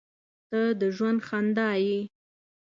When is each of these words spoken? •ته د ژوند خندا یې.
•ته 0.49 0.61
د 0.79 0.81
ژوند 0.95 1.19
خندا 1.27 1.69
یې. 1.85 1.99